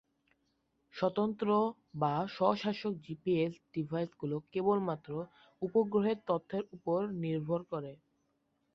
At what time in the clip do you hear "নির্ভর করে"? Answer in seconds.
7.23-7.91